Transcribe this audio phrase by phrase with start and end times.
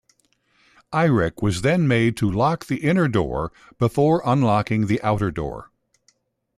[0.91, 5.69] Eirich was then made to lock the inner door before unlocking the outer door.